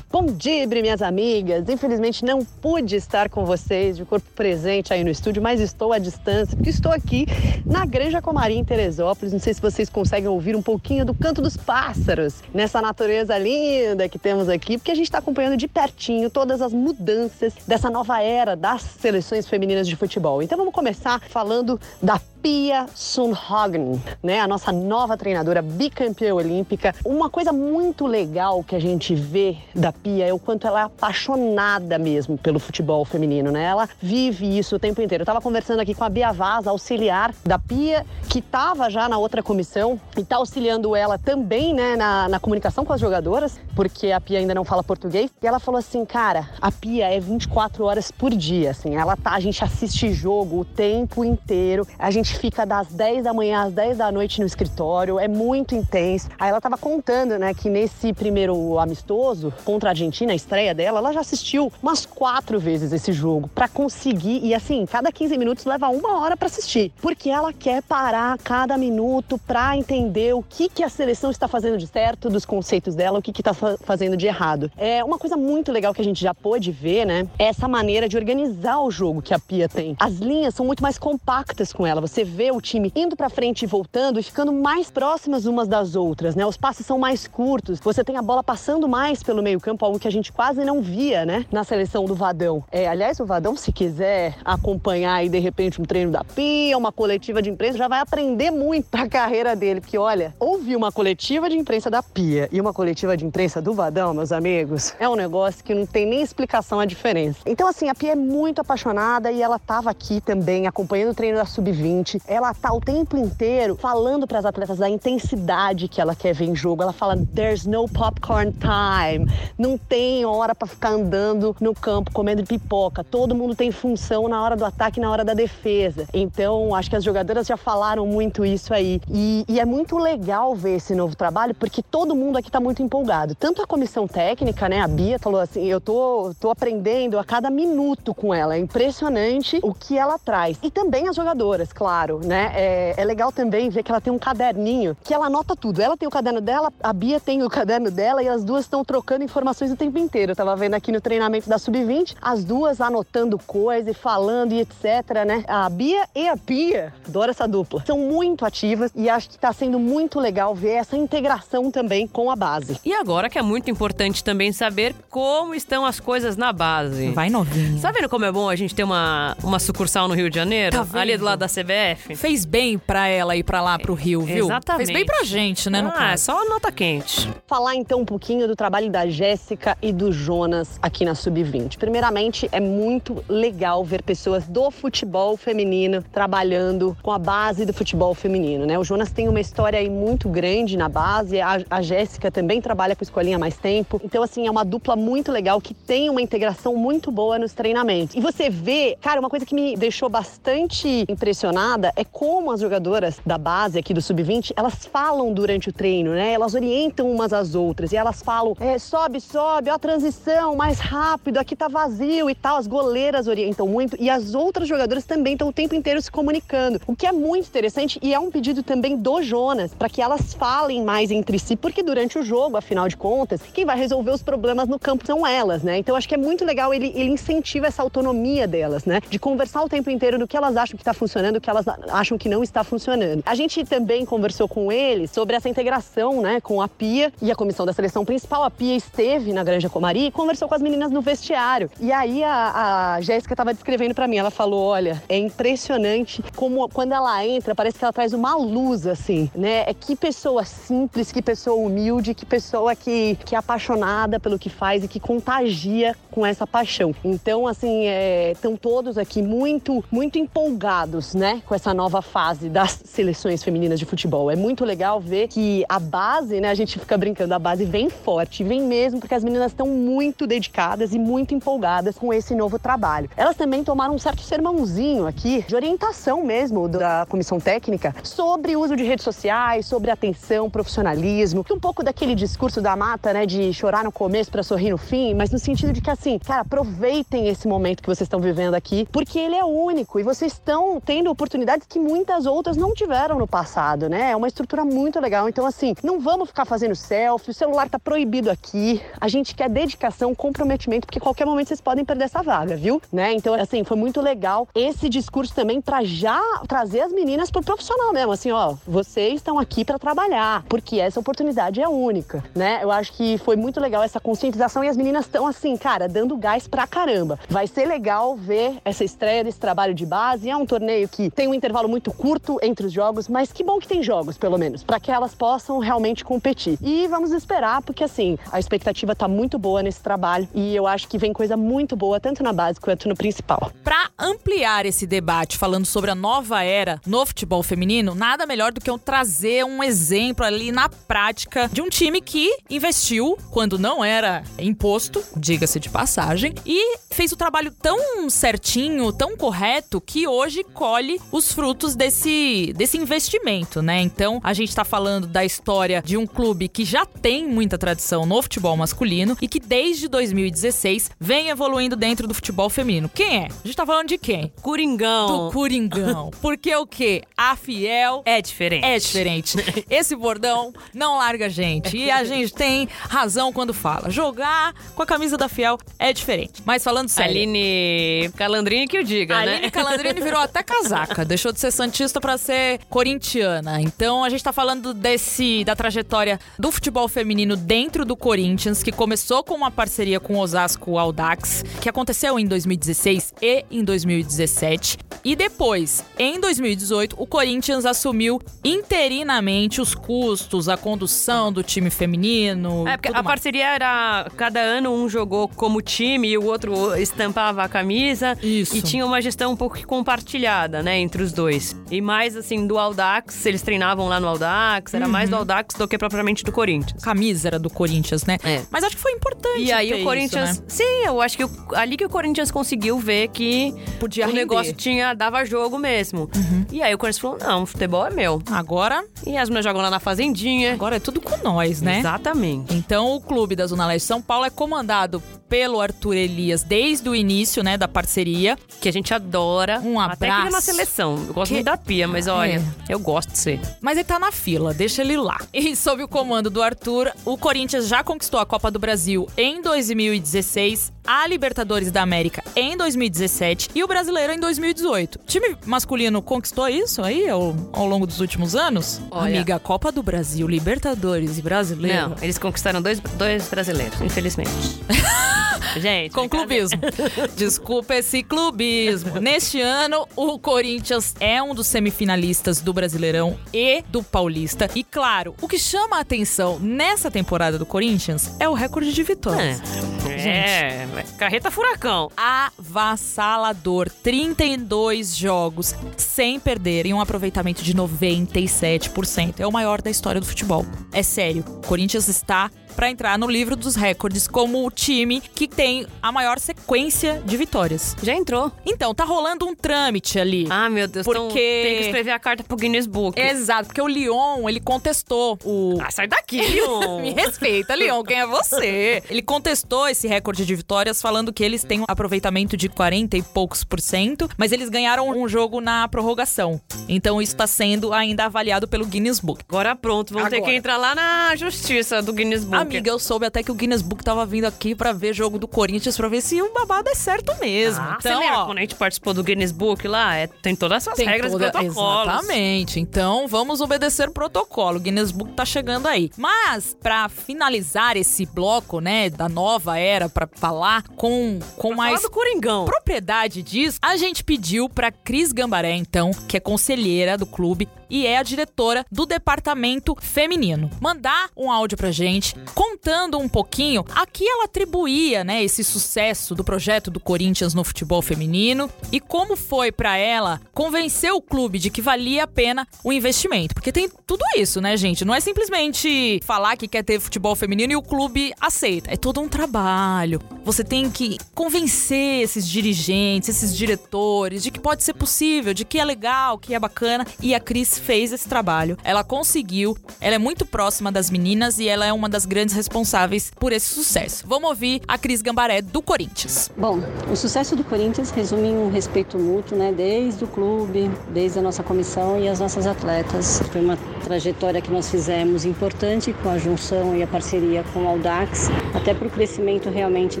[0.10, 1.68] Bom dia, minhas amigas.
[1.68, 5.98] Infelizmente não pude estar com vocês de corpo presente aí no estúdio, mas estou à
[5.98, 7.26] distância, porque estou aqui
[7.66, 9.34] na Granja Comarim, em Teresópolis.
[9.34, 14.08] Não sei se vocês conseguem ouvir um pouquinho do canto dos pássaros, nessa natureza linda
[14.08, 18.22] que temos aqui, porque a gente está acompanhando de pertinho todas as mudanças dessa nova
[18.22, 20.40] era das seleções femininas de futebol.
[20.42, 24.38] Então vamos começar falando da Pia Sundhagen, né?
[24.38, 26.94] A nossa nova treinadora bicampeã olímpica.
[27.02, 30.82] Uma coisa muito legal que a gente vê da Pia é o quanto ela é
[30.82, 33.64] apaixonada mesmo pelo futebol feminino, né?
[33.64, 35.22] Ela vive isso o tempo inteiro.
[35.22, 39.16] Eu tava conversando aqui com a Bia Vaz, auxiliar da Pia, que estava já na
[39.16, 44.12] outra comissão e tá auxiliando ela também, né, na, na comunicação com as jogadoras, porque
[44.12, 45.30] a Pia ainda não fala português.
[45.42, 48.96] E ela falou assim, cara, a Pia é 24 horas por dia, assim.
[48.96, 51.88] Ela tá, a gente assiste jogo o tempo inteiro.
[51.98, 55.74] A gente fica das 10 da manhã às 10 da noite no escritório, é muito
[55.74, 56.28] intenso.
[56.38, 60.98] Aí ela tava contando, né, que nesse primeiro amistoso contra a Argentina, a estreia dela,
[60.98, 65.64] ela já assistiu umas quatro vezes esse jogo para conseguir e assim, cada 15 minutos
[65.64, 70.68] leva uma hora para assistir, porque ela quer parar cada minuto para entender o que
[70.68, 74.16] que a seleção está fazendo de certo dos conceitos dela, o que tá fa- fazendo
[74.16, 74.70] de errado.
[74.76, 77.26] É uma coisa muito legal que a gente já pôde ver, né?
[77.38, 79.94] É essa maneira de organizar o jogo que a Pia tem.
[80.00, 82.00] As linhas são muito mais compactas com ela.
[82.00, 85.94] Você vê o time indo para frente e voltando e ficando mais próximas umas das
[85.94, 86.44] outras, né?
[86.46, 87.78] Os passes são mais curtos.
[87.80, 91.24] Você tem a bola passando mais pelo meio-campo, algo que a gente quase não via,
[91.24, 91.46] né?
[91.52, 92.64] Na seleção do Vadão.
[92.72, 96.90] É, aliás, o Vadão, se quiser acompanhar aí de repente um treino da Pia, uma
[96.90, 101.48] coletiva de imprensa, já vai aprender muito pra carreira dele, porque olha, ouvir uma coletiva
[101.48, 105.14] de imprensa da Pia e uma coletiva de imprensa do Vadão, meus amigos, é um
[105.14, 107.40] negócio que não tem nem explicação a diferença.
[107.46, 111.36] Então, assim, a Pia é muito apaixonada e ela tava aqui também acompanhando o treino
[111.36, 112.13] da Sub-20.
[112.26, 116.46] Ela tá o tempo inteiro falando para as atletas da intensidade que ela quer ver
[116.46, 116.82] em jogo.
[116.82, 119.30] Ela fala: "There's no popcorn time".
[119.58, 123.04] Não tem hora para ficar andando no campo comendo pipoca.
[123.04, 126.06] Todo mundo tem função na hora do ataque na hora da defesa.
[126.12, 129.00] Então, acho que as jogadoras já falaram muito isso aí.
[129.08, 132.82] E, e é muito legal ver esse novo trabalho, porque todo mundo aqui tá muito
[132.82, 133.34] empolgado.
[133.34, 134.80] Tanto a comissão técnica, né?
[134.80, 138.54] A Bia falou assim: eu tô, tô aprendendo a cada minuto com ela.
[138.54, 140.58] É impressionante o que ela traz.
[140.62, 142.52] E também as jogadoras, claro, né?
[142.54, 145.80] É, é legal também ver que ela tem um caderninho que ela anota tudo.
[145.80, 148.84] Ela tem o caderno dela, a Bia tem o caderno dela e as duas estão
[148.84, 150.32] trocando informações o tempo inteiro.
[150.32, 154.60] Eu tava vendo aqui no treinamento da Sub-20, as duas anotando coisa e falando e
[154.60, 155.44] etc, né?
[155.46, 159.52] A Bia e a Pia, adoro essa dupla, são muito ativas e acho que tá
[159.52, 162.78] sendo muito legal ver essa integração também com a base.
[162.84, 167.10] E agora que é muito importante também saber como estão as coisas na base.
[167.10, 167.80] Vai novinho.
[167.80, 170.84] Tá vendo como é bom a gente ter uma, uma sucursal no Rio de Janeiro?
[170.84, 171.83] Tá ali do lado da CBF?
[172.16, 174.46] Fez bem pra ela ir pra lá, pro Rio, viu?
[174.46, 174.86] Exatamente.
[174.86, 176.24] Fez bem pra gente, né, no ah, é caso.
[176.24, 177.28] só nota quente.
[177.46, 181.76] Falar então um pouquinho do trabalho da Jéssica e do Jonas aqui na Sub-20.
[181.76, 188.14] Primeiramente, é muito legal ver pessoas do futebol feminino trabalhando com a base do futebol
[188.14, 188.78] feminino, né?
[188.78, 192.96] O Jonas tem uma história aí muito grande na base, a, a Jéssica também trabalha
[192.96, 194.00] com escolinha há mais tempo.
[194.04, 198.14] Então, assim, é uma dupla muito legal que tem uma integração muito boa nos treinamentos.
[198.16, 203.20] E você vê, cara, uma coisa que me deixou bastante impressionada é como as jogadoras
[203.26, 206.32] da base aqui do Sub-20, elas falam durante o treino, né?
[206.32, 210.78] Elas orientam umas às outras e elas falam, é, sobe, sobe, ó a transição, mais
[210.78, 212.56] rápido, aqui tá vazio e tal.
[212.56, 216.80] As goleiras orientam muito e as outras jogadoras também estão o tempo inteiro se comunicando,
[216.86, 220.32] o que é muito interessante e é um pedido também do Jonas para que elas
[220.34, 224.22] falem mais entre si, porque durante o jogo, afinal de contas, quem vai resolver os
[224.22, 225.78] problemas no campo são elas, né?
[225.78, 229.00] Então acho que é muito legal ele, ele incentiva essa autonomia delas, né?
[229.08, 231.63] De conversar o tempo inteiro do que elas acham que está funcionando, o que elas
[231.88, 233.22] acham que não está funcionando.
[233.26, 237.34] A gente também conversou com ele sobre essa integração, né, com a Pia e a
[237.34, 238.44] comissão da seleção principal.
[238.44, 241.70] A Pia esteve na Granja Comari e conversou com as meninas no vestiário.
[241.80, 246.68] E aí a, a Jéssica estava descrevendo para mim, ela falou: olha, é impressionante como
[246.68, 249.64] quando ela entra, parece que ela traz uma luz, assim, né?
[249.66, 254.50] É que pessoa simples, que pessoa humilde, que pessoa que, que é apaixonada pelo que
[254.50, 256.94] faz e que contagia com essa paixão.
[257.04, 257.86] Então, assim,
[258.32, 263.84] estão todos aqui muito, muito empolgados, né, com essa nova fase das seleções femininas de
[263.84, 264.30] futebol.
[264.30, 267.88] É muito legal ver que a base, né, a gente fica brincando, a base vem
[267.88, 272.58] forte, vem mesmo, porque as meninas estão muito dedicadas e muito empolgadas com esse novo
[272.58, 273.10] trabalho.
[273.16, 278.76] Elas também tomaram um certo sermãozinho aqui de orientação mesmo da comissão técnica sobre uso
[278.76, 283.52] de redes sociais, sobre atenção, profissionalismo, que um pouco daquele discurso da mata, né, de
[283.52, 287.28] chorar no começo para sorrir no fim, mas no sentido de que assim, cara, aproveitem
[287.28, 291.14] esse momento que vocês estão vivendo aqui, porque ele é único e vocês estão tendo
[291.44, 294.10] oportunidades que muitas outras não tiveram no passado, né?
[294.10, 295.28] É uma estrutura muito legal.
[295.28, 298.80] Então, assim, não vamos ficar fazendo selfie, o celular tá proibido aqui.
[299.00, 302.80] A gente quer dedicação, comprometimento, porque qualquer momento vocês podem perder essa vaga, viu?
[302.90, 303.12] Né?
[303.12, 307.92] Então, assim, foi muito legal esse discurso também para já trazer as meninas pro profissional
[307.92, 312.60] mesmo, assim, ó, vocês estão aqui para trabalhar, porque essa oportunidade é única, né?
[312.62, 316.16] Eu acho que foi muito legal essa conscientização e as meninas estão assim, cara, dando
[316.16, 317.18] gás pra caramba.
[317.28, 320.30] Vai ser legal ver essa estreia desse trabalho de base.
[320.30, 323.58] É um torneio que tem um intervalo muito curto entre os jogos, mas que bom
[323.58, 326.58] que tem jogos, pelo menos, para que elas possam realmente competir.
[326.62, 330.88] E vamos esperar, porque assim, a expectativa tá muito boa nesse trabalho e eu acho
[330.88, 333.50] que vem coisa muito boa, tanto na base quanto no principal.
[333.62, 338.60] Pra ampliar esse debate falando sobre a nova era no futebol feminino, nada melhor do
[338.60, 343.84] que eu trazer um exemplo ali na prática de um time que investiu quando não
[343.84, 350.44] era imposto, diga-se de passagem, e fez o trabalho tão certinho, tão correto, que hoje
[350.44, 353.80] colhe os frutos desse, desse investimento, né?
[353.80, 358.06] Então, a gente tá falando da história de um clube que já tem muita tradição
[358.06, 362.88] no futebol masculino e que desde 2016 vem evoluindo dentro do futebol feminino.
[362.92, 363.26] Quem é?
[363.26, 364.32] A gente tá falando de quem?
[364.42, 365.26] Coringão.
[365.28, 366.10] Do Coringão.
[366.20, 367.02] Porque o quê?
[367.16, 368.64] A Fiel É diferente.
[368.64, 369.36] é diferente.
[369.70, 371.76] Esse bordão não larga a gente.
[371.76, 373.90] E a gente tem razão quando fala.
[373.90, 376.42] Jogar com a camisa da Fiel é diferente.
[376.44, 377.10] Mas falando sério.
[377.10, 379.32] Aline Calandrini que o diga, A né?
[379.36, 383.60] Aline Calandrini virou até casaca, deixou de ser santista pra ser corintiana.
[383.60, 388.72] Então a gente tá falando desse da trajetória do futebol feminino dentro do Corinthians, que
[388.72, 394.78] começou com uma parceria com o Osasco Audax, que aconteceu em 2016 e em 2017.
[395.04, 402.66] E depois, em 2018, o Corinthians assumiu interinamente os custos, a condução do time feminino.
[402.66, 403.06] É, porque a mais.
[403.06, 404.10] parceria era.
[404.16, 408.16] Cada ano um jogou como time e o outro estampava a camisa.
[408.22, 408.56] Isso.
[408.56, 411.54] E tinha uma gestão um pouco compartilhada, né, entre os dois.
[411.70, 415.68] E mais assim, do Aldax, eles treinavam lá no Aldax, era mais do Aldax do
[415.68, 416.82] que propriamente do Corinthians.
[416.82, 418.18] camisa era do Corinthians, né?
[418.24, 418.42] É.
[418.50, 419.42] Mas acho que foi importante.
[419.42, 420.38] E aí o isso, Corinthians.
[420.38, 420.44] né?
[420.48, 424.20] Sim, eu acho que ali que o Corinthians conseguiu ver que Podia o render.
[424.20, 426.08] negócio tinha, dava jogo mesmo.
[426.52, 428.22] E aí o, Cor- Mas falou: não, futebol é meu.
[428.30, 430.52] Agora, E as meninas jogam lá na fazendinha.
[430.54, 431.80] agora é tudo com nós, né?
[431.80, 432.54] Exatamente.
[432.54, 436.88] Então, o clube da Zona Leste de São Paulo é comandado pelo Arthur Elias desde
[436.88, 438.38] o início, né, da parceria.
[438.60, 439.60] Que a gente adora.
[439.60, 440.46] Um Até que ele é na abraço.
[440.46, 441.04] seleção.
[441.08, 443.40] Eu gosto Que- muito da Pia, mas olha, eu gosto de ser.
[443.60, 445.18] Mas ele tá na fila, deixa ele lá.
[445.32, 449.42] E sob o comando do Arthur, o Corinthians já conquistou a Copa do Brasil em
[449.42, 454.83] 2016, a Libertadores da América em 2017 e o Brasileiro em 2018.
[454.84, 458.80] O time masculino conquistou isso aí ao, ao longo dos últimos anos?
[458.90, 461.90] Olha- Amiga, Copa do Brasil, Libertadores e Brasileiro.
[461.90, 464.30] Não, eles conquistaram dois, dois brasileiros, infelizmente.
[465.60, 465.92] gente.
[465.92, 466.60] Com clubismo.
[467.16, 469.00] Desculpa esse clubismo.
[469.00, 474.48] Neste ano, o Corinthians é um dos semifinalistas do Brasileirão e do Paulista.
[474.54, 478.82] E claro, o que chama a atenção nessa temporada do Corinthians é o recorde de
[478.82, 479.40] vitórias.
[479.88, 481.90] É, é, carreta furacão.
[481.96, 483.70] Avassalador.
[483.70, 489.20] 32 jogos sem perder e um aproveitamento de 97%.
[489.20, 490.44] É o maior da história do futebol.
[490.72, 495.26] É sério, o Corinthians está para entrar no livro dos recordes como o time que
[495.28, 497.76] tem a maior sequência de vitórias.
[497.82, 498.30] Já entrou.
[498.46, 500.26] Então, tá rolando um trâmite ali.
[500.30, 500.86] Ah, meu Deus.
[500.86, 502.98] então Porque- tem que escrever a carta pro Guinness Book.
[503.00, 505.58] Exato, porque o Lyon, ele contestou o.
[505.60, 506.80] Ah, sai daqui, Leon.
[506.80, 508.82] Me respeita, Leon, quem é você?
[508.88, 513.02] Ele contestou esse recorde de vitórias, falando que eles têm um aproveitamento de 40 e
[513.02, 516.40] poucos por cento, mas eles ganharam um jogo na prorrogação.
[516.68, 519.22] Então isso tá sendo ainda avaliado pelo Guinness Book.
[519.28, 520.22] Agora pronto, ter Agora.
[520.22, 522.36] que entrar lá na justiça do Guinness Book.
[522.44, 525.26] Amiga, eu soube até que o Guinness Book tava vindo aqui pra ver jogo do
[525.28, 527.62] Corinthians pra ver se o babado é certo mesmo.
[527.62, 529.94] Ah, então, você lembra ó, quando a gente participou do Guinness Book lá?
[529.96, 531.92] É, tem todas essas Tem regras toda- e protocolos.
[531.94, 532.60] Exatamente.
[532.60, 534.58] Então, vamos obedecer o protocolo.
[534.58, 535.90] O Guinness Book tá chegando aí.
[535.96, 541.86] Mas, pra finalizar esse bloco, né, da nova era, pra falar com, com Pra mais
[541.88, 542.44] Coringão.
[542.44, 547.86] propriedade disso, a gente pediu pra Cris Gambaré, então, que é conselheira do clube e
[547.86, 553.86] é a diretora do departamento feminino, mandar um áudio pra gente contando um pouquinho a
[553.86, 559.16] que ela atribuía, né, esse sucesso do projeto do Corinthians no futebol feminino e como
[559.16, 563.68] foi pra ela convencer o clube de que valia a pena o investimento, porque tem
[563.86, 564.84] tudo isso, né, gente?
[564.84, 568.72] Não é simplesmente falar que quer ter futebol feminino e o clube aceita.
[568.72, 570.00] É todo um trabalho.
[570.24, 575.58] Você tem que convencer esses dirigentes, esses diretores de que pode ser possível, de que
[575.58, 576.86] é legal, que é bacana.
[577.00, 578.56] E a Cris fez esse trabalho.
[578.64, 579.56] Ela conseguiu.
[579.80, 583.48] Ela é muito próxima das meninas e ela é uma das grandes responsáveis por esse
[583.48, 584.04] sucesso.
[584.06, 586.30] Vamos ouvir a Cris Gambaré do Corinthians.
[586.36, 589.52] Bom, o sucesso do Corinthians resume um respeito mútuo, né?
[589.52, 593.20] Desde o clube, desde a nossa comissão e as nossas atletas.
[593.30, 597.68] Foi uma trajetória que nós fizemos importante com a junção e a parceria com o
[597.68, 600.00] Audax, até para o crescimento realmente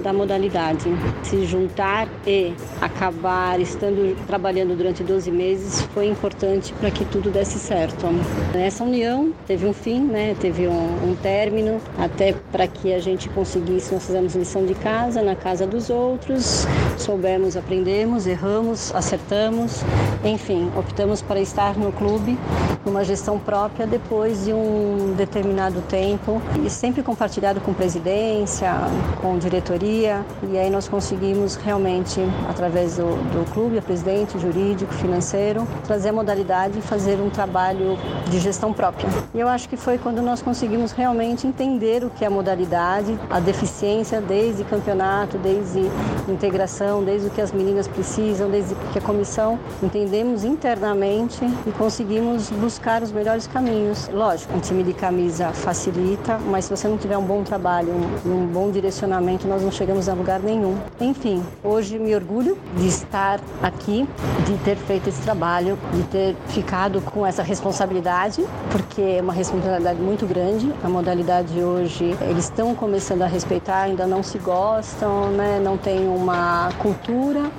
[0.00, 0.84] da modalidade.
[1.22, 7.43] Se juntar e acabar estando trabalhando durante 12 meses foi importante para que tudo desse
[7.44, 8.06] certo.
[8.54, 10.34] Essa união teve um fim, né?
[10.40, 15.22] Teve um, um término, até para que a gente conseguisse, nós fizemos lição de casa
[15.22, 19.82] na casa dos outros, soubemos, aprendemos, erramos, acertamos,
[20.24, 22.38] enfim, optamos para estar no clube,
[22.84, 28.72] numa gestão própria depois de um determinado tempo e sempre compartilhado com presidência,
[29.20, 35.66] com diretoria e aí nós conseguimos realmente, através do, do clube, a presidente, jurídico, financeiro,
[35.86, 37.98] trazer a modalidade e fazer um trabalho
[38.30, 39.08] de gestão própria.
[39.34, 43.18] E eu acho que foi quando nós conseguimos realmente entender o que é a modalidade,
[43.28, 45.80] a deficiência desde campeonato, desde
[46.28, 52.48] integração, desde o que as meninas precisam, desde que a comissão entendemos internamente e conseguimos
[52.50, 54.08] buscar os melhores caminhos.
[54.08, 57.92] Lógico, um time de camisa facilita, mas se você não tiver um bom trabalho,
[58.24, 60.78] um, um bom direcionamento, nós não chegamos a lugar nenhum.
[61.00, 64.08] Enfim, hoje me orgulho de estar aqui,
[64.46, 70.00] de ter feito esse trabalho, de ter ficado com essa responsabilidade, porque é uma responsabilidade
[70.00, 70.72] muito grande.
[70.82, 75.60] A modalidade hoje, eles estão começando a respeitar, ainda não se gostam, né?
[75.62, 77.50] não tem uma cultura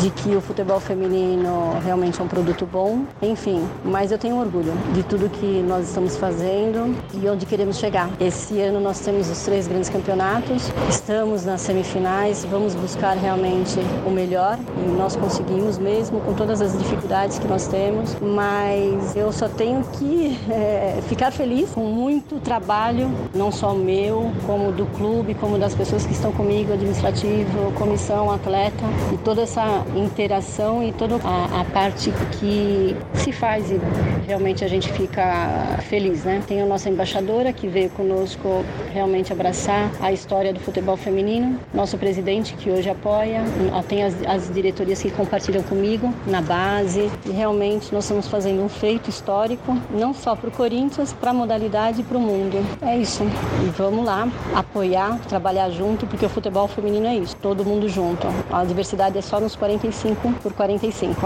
[0.00, 3.04] de que o futebol feminino realmente é um produto bom.
[3.20, 8.10] Enfim, mas eu tenho orgulho de tudo que nós estamos fazendo e onde queremos chegar.
[8.18, 14.10] Esse ano nós temos os três grandes campeonatos, estamos nas semifinais, vamos buscar realmente o
[14.10, 14.58] melhor.
[14.78, 19.84] E nós conseguimos mesmo com todas as dificuldades que nós temos, mas eu só tenho
[19.92, 25.74] que é, ficar feliz com muito trabalho, não só meu, como do clube, como das
[25.74, 28.84] pessoas que estão comigo, administrativo, comissão, atleta.
[29.12, 33.80] E toda essa interação e toda a, a parte que se faz e
[34.26, 36.42] realmente a gente fica feliz, né?
[36.46, 41.96] Tem a nossa embaixadora que veio conosco realmente abraçar a história do futebol feminino, nosso
[41.98, 43.42] presidente que hoje apoia,
[43.88, 48.68] tem as, as diretorias que compartilham comigo na base e realmente nós estamos fazendo um
[48.68, 52.58] feito histórico, não só para o Corinthians, para a modalidade e para o mundo.
[52.82, 53.22] É isso.
[53.64, 58.26] E vamos lá apoiar, trabalhar junto, porque o futebol feminino é isso, todo mundo junto.
[58.52, 61.16] A diversidade é só nos 45 por 45.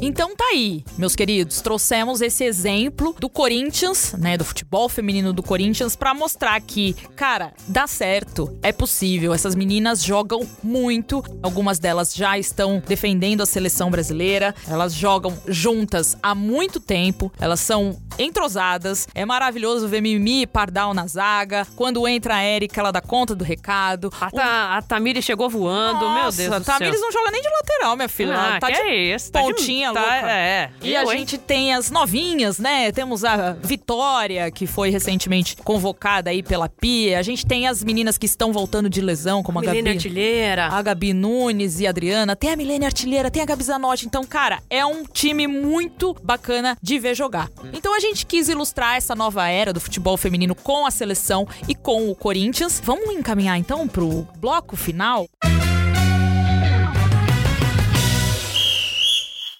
[0.00, 5.42] Então tá aí, meus queridos, trouxemos esse exemplo do Corinthians, né, do futebol feminino do
[5.42, 9.32] Corinthians para mostrar que, cara, dá certo, é possível.
[9.34, 16.16] Essas meninas jogam muito, algumas delas já estão defendendo a seleção brasileira, elas jogam juntas
[16.22, 19.08] há muito tempo, elas são entrosadas.
[19.14, 21.66] É maravilhoso ver Mimi e Pardal na zaga.
[21.74, 24.12] Quando entra a Erika, ela dá conta do recado.
[24.20, 27.04] A, ta, a Tamires chegou voando, Nossa, meu Deus do a Tamires céu.
[27.04, 28.34] não joga nem de lateral, minha filha.
[28.56, 29.32] Ah, tá que de é isso?
[29.32, 30.30] Tá de- pontinha tá- louca.
[30.32, 30.70] é.
[30.82, 31.18] E Eu, a hein?
[31.20, 32.92] gente tem as novinhas, né?
[32.92, 37.18] Temos a Vitória, que foi recentemente convocada aí pela Pia.
[37.18, 39.96] A gente tem as meninas que estão voltando de lesão, como a Menina Gabi.
[39.96, 40.66] artilheira.
[40.66, 42.36] A Gabi Nunes e a Adriana.
[42.36, 44.06] Tem a Milene Artilheira, tem a Gabi Zanotti.
[44.06, 47.48] Então, cara, é um time muito bacana de ver jogar.
[47.72, 51.74] Então a gente quis ilustrar essa nova era do futebol feminino com a seleção e
[51.74, 52.80] com o Corinthians.
[52.84, 55.26] Vamos encaminhar então pro bloco final?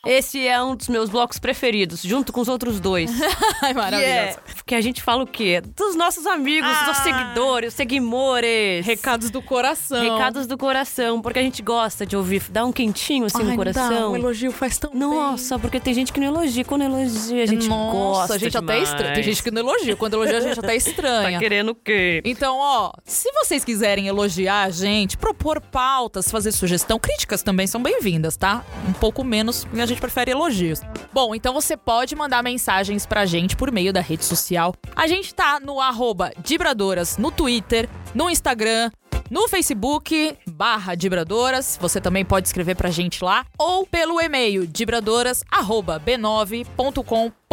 [0.07, 3.11] Esse é um dos meus blocos preferidos, junto com os outros dois.
[3.63, 5.61] Ai, Que é, porque a gente fala o quê?
[5.77, 6.85] Dos nossos amigos, Ah.
[6.85, 8.85] dos seguidores, seguimores.
[8.87, 10.01] Recados do coração.
[10.03, 13.51] Recados do coração, porque a gente gosta de ouvir, dá um quentinho assim Ai, no
[13.51, 14.13] não dá, coração.
[14.13, 16.65] um elogio faz tão Nossa, porque tem gente que não elogia.
[16.65, 18.89] Quando elogia, a gente Nossa, gosta a gente até demais.
[18.89, 19.15] estranha.
[19.15, 19.97] Tem gente que não elogia.
[19.97, 21.33] Quando elogia, a gente até estranha.
[21.33, 22.21] Tá querendo o quê?
[22.25, 27.83] Então, ó, se vocês quiserem elogiar a gente, propor pautas, fazer sugestão, críticas também são
[27.83, 28.65] bem-vindas, tá?
[28.89, 30.81] Um pouco menos, a gente prefere elogios.
[31.13, 34.75] Bom, então você pode mandar mensagens pra gente por meio da rede social.
[34.95, 38.91] A gente tá no arroba Dibradoras no Twitter, no Instagram,
[39.31, 41.79] no Facebook, barra Dibradoras.
[41.81, 43.45] Você também pode escrever pra gente lá.
[43.59, 47.44] Ou pelo e-mail dibradoras.b9.com.br.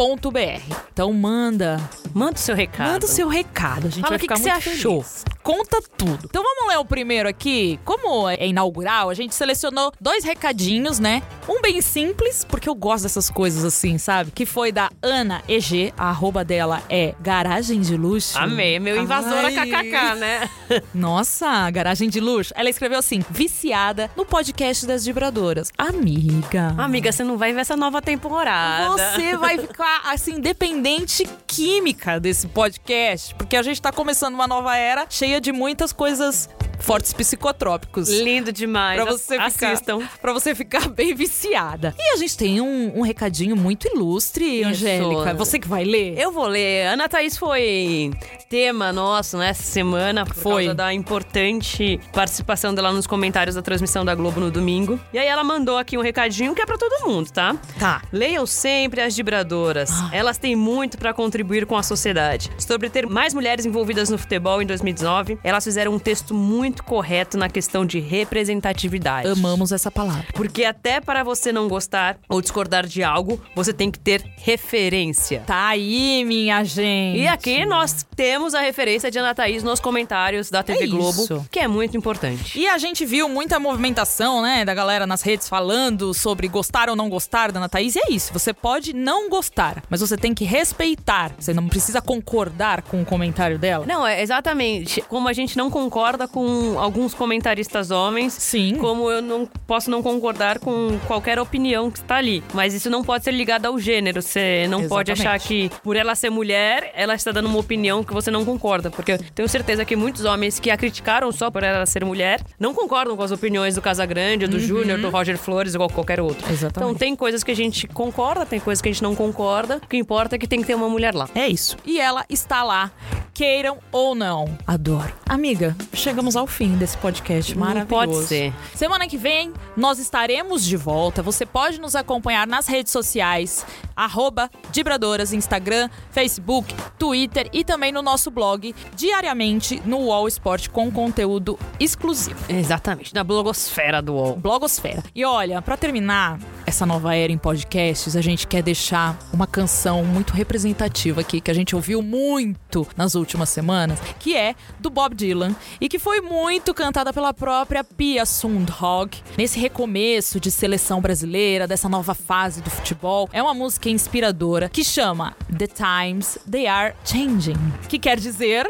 [0.92, 1.80] Então manda.
[2.14, 2.92] Manda o seu recado.
[2.92, 3.86] Manda o seu recado.
[3.86, 5.02] A gente Fala vai o que que você achou.
[5.02, 5.24] feliz.
[5.42, 6.20] Conta tudo.
[6.24, 7.78] Então vamos ler o primeiro aqui.
[7.84, 11.22] Como é inaugural, a gente selecionou dois recadinhos, né?
[11.48, 14.30] Um bem simples, porque eu gosto dessas coisas assim, sabe?
[14.30, 15.92] Que foi da Ana EG.
[15.96, 18.38] A arroba dela é Garagem de Luxo.
[18.38, 19.54] Amei, meu invasora Ai.
[19.54, 20.50] kkk, né?
[20.94, 22.52] Nossa, garagem de luxo.
[22.56, 25.70] Ela escreveu assim: viciada no podcast das vibradoras.
[25.76, 26.74] Amiga.
[26.78, 28.90] Amiga, você não vai ver essa nova temporada.
[28.90, 33.34] Você vai ficar, assim, dependente química desse podcast.
[33.34, 36.48] Porque a gente tá começando uma nova era cheia de muitas coisas
[36.82, 38.08] fortes psicotrópicos.
[38.08, 39.00] Lindo demais.
[39.00, 40.00] Pra você, ficar, Assistam.
[40.20, 41.94] pra você ficar bem viciada.
[41.98, 44.68] E a gente tem um, um recadinho muito ilustre, Isso.
[44.68, 45.34] Angélica.
[45.34, 46.18] Você que vai ler?
[46.18, 46.86] Eu vou ler.
[46.88, 48.10] Ana Thaís foi
[48.48, 50.64] tema nosso nessa semana por Foi.
[50.64, 55.00] causa da importante participação dela nos comentários da transmissão da Globo no domingo.
[55.12, 57.56] E aí ela mandou aqui um recadinho que é pra todo mundo, tá?
[57.78, 58.02] Tá.
[58.12, 59.90] Leiam sempre as vibradoras.
[60.12, 62.50] Elas têm muito pra contribuir com a sociedade.
[62.58, 67.36] Sobre ter mais mulheres envolvidas no futebol em 2019, elas fizeram um texto muito correto
[67.36, 69.28] na questão de representatividade.
[69.28, 70.26] Amamos essa palavra.
[70.34, 75.42] Porque até para você não gostar ou discordar de algo, você tem que ter referência.
[75.46, 77.18] Tá aí, minha gente.
[77.18, 81.22] E aqui nós temos a referência de Ana Thaís nos comentários da TV É Globo,
[81.24, 81.46] isso.
[81.50, 82.58] que é muito importante.
[82.58, 86.96] E a gente viu muita movimentação, né, da galera nas redes falando sobre gostar ou
[86.96, 87.96] não gostar da Ana Thaís.
[87.96, 91.32] E é isso, você pode não gostar, mas você tem que respeitar.
[91.38, 93.84] Você não precisa concordar com o comentário dela.
[93.86, 95.00] Não, é exatamente.
[95.02, 98.76] Como a gente não concorda com alguns comentaristas homens, Sim.
[98.76, 102.42] como eu não posso não concordar com qualquer opinião que está ali.
[102.52, 104.20] Mas isso não pode ser ligado ao gênero.
[104.20, 105.36] Você não pode Exatamente.
[105.36, 108.90] achar que, por ela ser mulher, ela está dando uma opinião que você não concorda.
[108.90, 112.40] Porque eu tenho certeza que muitos homens que a criticaram só por ela ser mulher
[112.58, 116.44] não concordam com as opiniões do Casagrande, do Júnior, do Roger Flores ou qualquer outro.
[116.46, 116.52] Uhum.
[116.52, 116.90] Exatamente.
[116.90, 119.76] Então tem coisas que a gente concorda, tem coisas que a gente não concorda.
[119.76, 121.28] O que importa é que tem que ter uma mulher lá.
[121.34, 121.76] É isso.
[121.84, 122.90] E ela está lá,
[123.32, 124.46] queiram ou não.
[124.66, 125.12] Adoro.
[125.28, 128.12] Amiga, chegamos ao fim desse podcast Não maravilhoso.
[128.12, 128.52] pode ser.
[128.74, 131.22] Semana que vem, nós estaremos de volta.
[131.22, 133.64] Você pode nos acompanhar nas redes sociais,
[133.96, 140.90] arroba Dibradoras, Instagram, Facebook, Twitter e também no nosso blog, diariamente no UOL Esporte com
[140.90, 142.38] conteúdo exclusivo.
[142.48, 144.36] Exatamente, da blogosfera do UOL.
[144.36, 145.02] Blogosfera.
[145.14, 146.38] E olha, pra terminar
[146.72, 151.50] essa nova era em podcasts, a gente quer deixar uma canção muito representativa aqui que
[151.50, 156.22] a gente ouviu muito nas últimas semanas, que é do Bob Dylan e que foi
[156.22, 162.70] muito cantada pela própria Pia Sundhage nesse recomeço de seleção brasileira, dessa nova fase do
[162.70, 163.28] futebol.
[163.34, 168.66] É uma música inspiradora que chama The Times They Are Changing, que quer dizer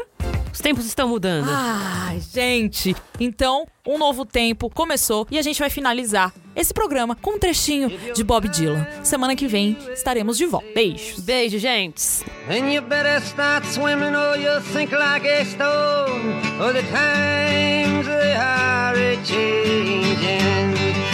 [0.53, 1.49] Os tempos estão mudando.
[1.49, 2.95] Ai, gente.
[3.19, 7.89] Então, um novo tempo começou e a gente vai finalizar esse programa com um trechinho
[8.13, 8.85] de Bob Dylan.
[9.03, 10.67] Semana que vem estaremos de volta.
[10.75, 11.19] Beijos.
[11.21, 12.23] Beijo, gente.
[12.47, 16.39] Then you better start swimming or you'll sink like a stone.
[16.61, 18.95] Or the times they are
[19.25, 21.12] changing.